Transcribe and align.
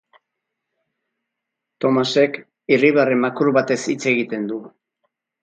Thomasek 1.85 2.39
irribarre 2.77 3.19
makur 3.27 3.53
batez 3.59 3.79
hitz 3.95 4.01
egiten 4.15 4.51
du. 4.55 4.61